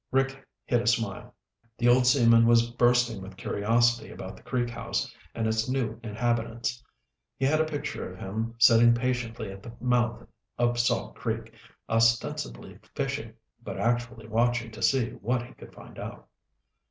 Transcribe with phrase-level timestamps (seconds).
[0.09, 1.35] Rick hid a smile.
[1.77, 6.83] The old seaman was bursting with curiosity about the Creek House and its new inhabitants.
[7.37, 10.27] He had a picture of him sitting patiently at the mouth
[10.57, 11.53] of Salt Creek,
[11.87, 16.27] ostensibly fishing but actually watching to see what he could find out.